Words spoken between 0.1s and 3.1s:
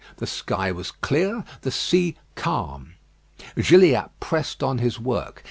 The sky was clear, the sea calm.